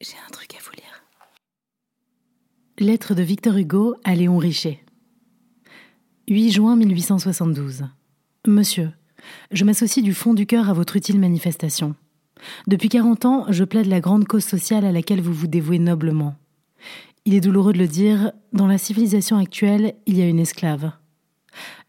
[0.00, 1.02] J'ai un truc à vous lire.
[2.78, 4.84] Lettre de Victor Hugo à Léon Richer.
[6.28, 7.82] 8 juin 1872.
[8.46, 8.92] Monsieur,
[9.50, 11.96] je m'associe du fond du cœur à votre utile manifestation.
[12.68, 16.36] Depuis 40 ans, je plaide la grande cause sociale à laquelle vous vous dévouez noblement.
[17.24, 20.92] Il est douloureux de le dire, dans la civilisation actuelle, il y a une esclave.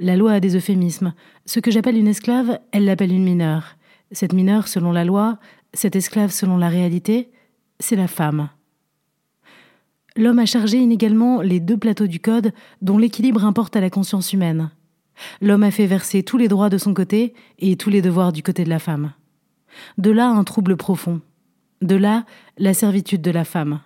[0.00, 1.12] La loi a des euphémismes.
[1.44, 3.76] Ce que j'appelle une esclave, elle l'appelle une mineure.
[4.12, 5.38] Cette mineure, selon la loi,
[5.74, 7.30] cette esclave selon la réalité,
[7.80, 8.48] c'est la femme.
[10.16, 14.32] L'homme a chargé inégalement les deux plateaux du Code dont l'équilibre importe à la conscience
[14.32, 14.70] humaine.
[15.40, 18.42] L'homme a fait verser tous les droits de son côté et tous les devoirs du
[18.42, 19.12] côté de la femme.
[19.96, 21.20] De là un trouble profond.
[21.82, 22.24] De là
[22.56, 23.80] la servitude de la femme.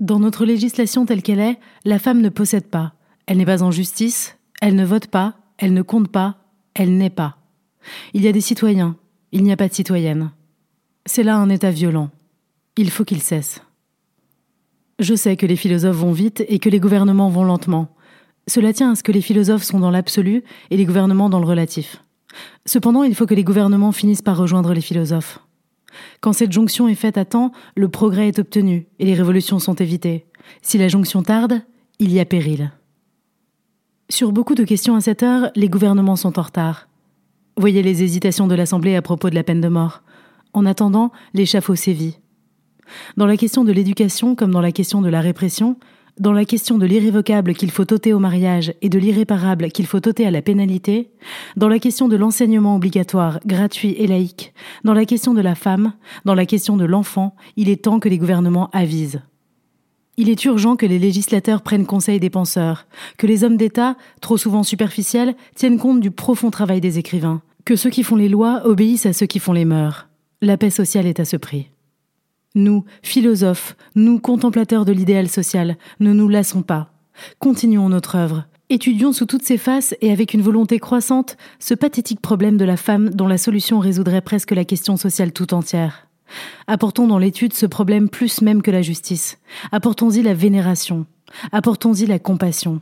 [0.00, 2.94] Dans notre législation telle qu'elle est, la femme ne possède pas,
[3.26, 6.38] elle n'est pas en justice, elle ne vote pas, elle ne compte pas,
[6.74, 7.36] elle n'est pas.
[8.14, 8.96] Il y a des citoyens,
[9.32, 10.30] il n'y a pas de citoyennes.
[11.10, 12.10] C'est là un état violent.
[12.76, 13.62] Il faut qu'il cesse.
[14.98, 17.88] Je sais que les philosophes vont vite et que les gouvernements vont lentement.
[18.46, 21.46] Cela tient à ce que les philosophes sont dans l'absolu et les gouvernements dans le
[21.46, 22.04] relatif.
[22.66, 25.38] Cependant, il faut que les gouvernements finissent par rejoindre les philosophes.
[26.20, 29.76] Quand cette jonction est faite à temps, le progrès est obtenu et les révolutions sont
[29.76, 30.26] évitées.
[30.60, 31.62] Si la jonction tarde,
[32.00, 32.70] il y a péril.
[34.10, 36.86] Sur beaucoup de questions à cette heure, les gouvernements sont en retard.
[37.56, 40.02] Voyez les hésitations de l'Assemblée à propos de la peine de mort.
[40.52, 42.18] En attendant, l'échafaud sévit.
[43.16, 45.76] Dans la question de l'éducation comme dans la question de la répression,
[46.20, 50.06] dans la question de l'irrévocable qu'il faut ôter au mariage et de l'irréparable qu'il faut
[50.06, 51.10] ôter à la pénalité,
[51.56, 54.52] dans la question de l'enseignement obligatoire, gratuit et laïque,
[54.84, 55.92] dans la question de la femme,
[56.24, 59.22] dans la question de l'enfant, il est temps que les gouvernements avisent.
[60.16, 62.86] Il est urgent que les législateurs prennent conseil des penseurs,
[63.18, 67.76] que les hommes d'État, trop souvent superficiels, tiennent compte du profond travail des écrivains, que
[67.76, 70.07] ceux qui font les lois obéissent à ceux qui font les mœurs.
[70.40, 71.68] La paix sociale est à ce prix.
[72.54, 76.92] Nous, philosophes, nous, contemplateurs de l'idéal social, ne nous lassons pas.
[77.40, 78.44] Continuons notre œuvre.
[78.70, 82.76] Étudions sous toutes ses faces et avec une volonté croissante ce pathétique problème de la
[82.76, 86.06] femme dont la solution résoudrait presque la question sociale tout entière.
[86.68, 89.38] Apportons dans l'étude ce problème plus même que la justice.
[89.72, 91.06] Apportons-y la vénération.
[91.50, 92.80] Apportons-y la compassion.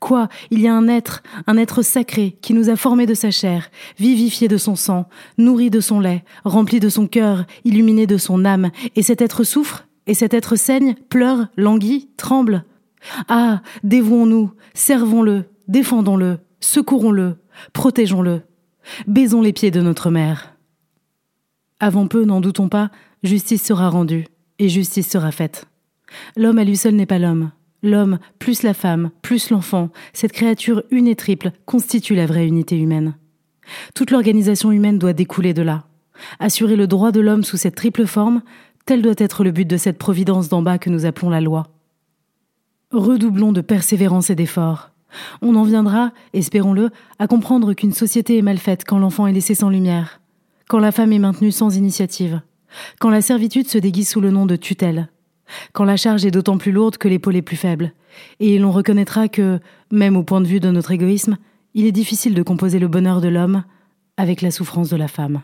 [0.00, 3.30] Quoi Il y a un être, un être sacré, qui nous a formés de sa
[3.30, 8.16] chair, vivifié de son sang, nourri de son lait, rempli de son cœur, illuminé de
[8.16, 12.64] son âme, et cet être souffre, et cet être saigne, pleure, languit, tremble.
[13.28, 17.36] Ah, dévouons-nous, servons-le, défendons-le, secourons-le,
[17.72, 18.42] protégeons-le,
[19.06, 20.54] baisons les pieds de notre mère.
[21.80, 22.90] Avant peu, n'en doutons pas,
[23.22, 24.26] justice sera rendue,
[24.58, 25.66] et justice sera faite.
[26.36, 27.50] L'homme à lui seul n'est pas l'homme,
[27.82, 32.76] L'homme, plus la femme, plus l'enfant, cette créature une et triple, constitue la vraie unité
[32.76, 33.14] humaine.
[33.94, 35.84] Toute l'organisation humaine doit découler de là.
[36.40, 38.42] Assurer le droit de l'homme sous cette triple forme,
[38.86, 41.68] tel doit être le but de cette providence d'en bas que nous appelons la loi.
[42.90, 44.90] Redoublons de persévérance et d'effort.
[45.40, 49.54] On en viendra, espérons-le, à comprendre qu'une société est mal faite quand l'enfant est laissé
[49.54, 50.20] sans lumière,
[50.68, 52.40] quand la femme est maintenue sans initiative,
[52.98, 55.08] quand la servitude se déguise sous le nom de tutelle,
[55.72, 57.92] quand la charge est d'autant plus lourde que l'épaule est plus faible,
[58.40, 59.60] et l'on reconnaîtra que,
[59.90, 61.36] même au point de vue de notre égoïsme,
[61.74, 63.64] il est difficile de composer le bonheur de l'homme
[64.16, 65.42] avec la souffrance de la femme.